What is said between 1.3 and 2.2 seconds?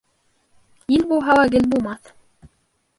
ла гел булмаҫ.